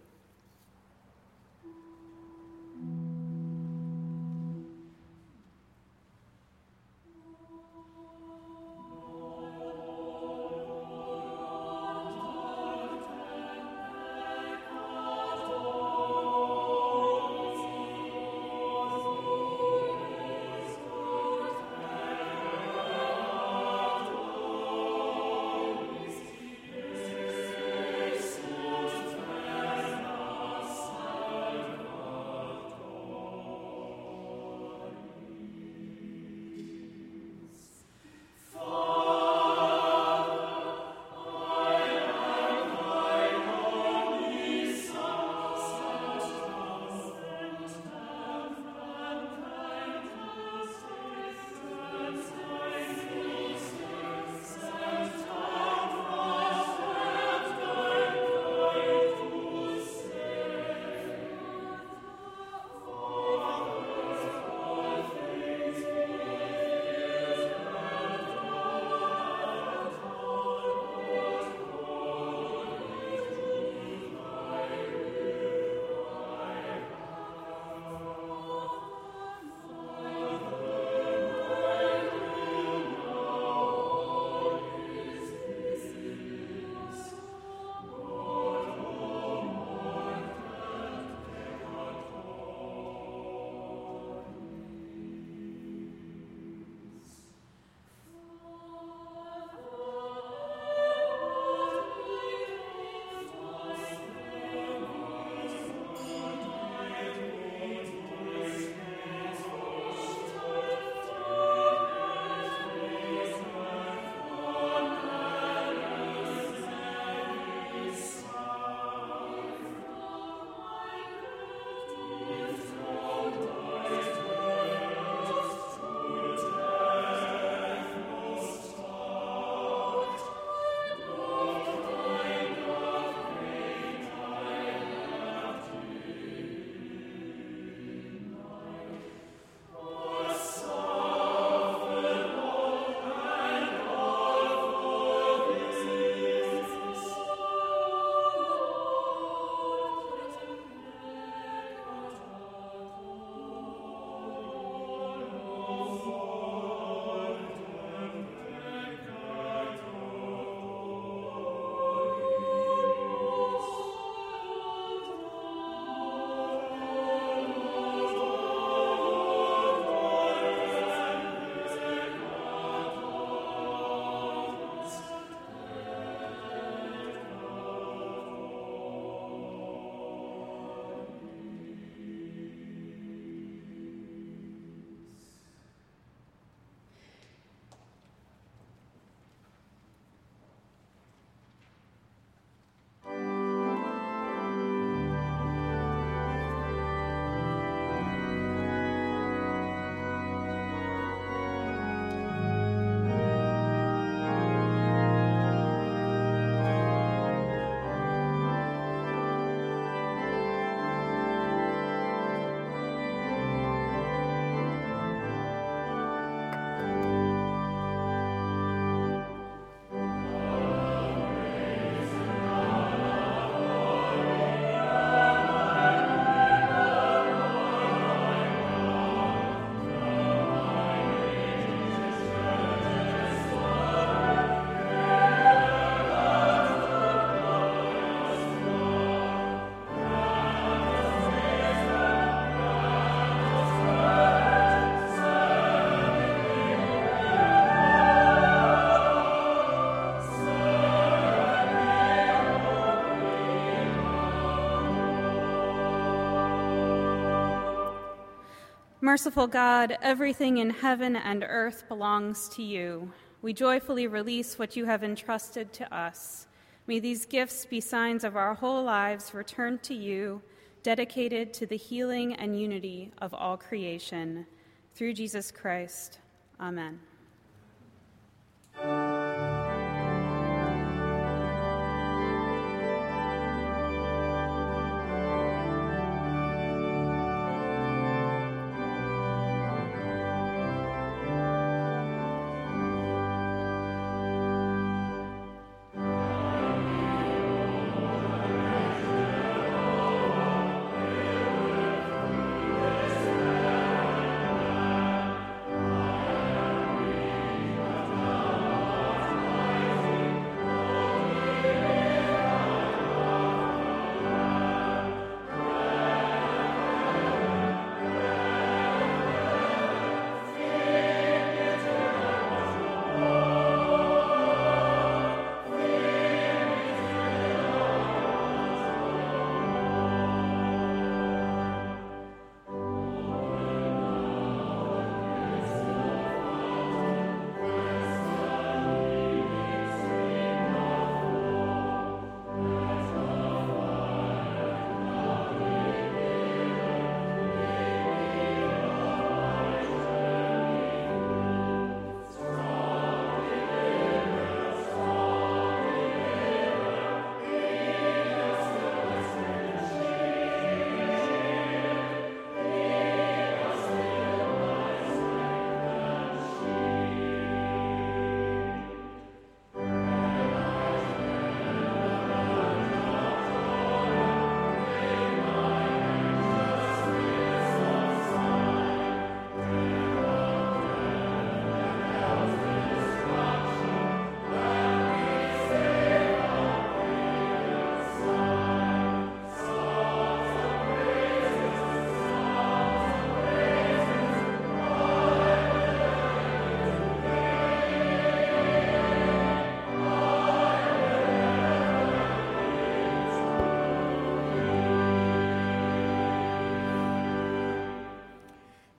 [259.07, 263.09] Merciful God, everything in heaven and earth belongs to you.
[263.41, 266.47] We joyfully release what you have entrusted to us.
[266.87, 270.41] May these gifts be signs of our whole lives returned to you,
[270.83, 274.45] dedicated to the healing and unity of all creation.
[274.93, 276.19] Through Jesus Christ.
[276.59, 276.99] Amen.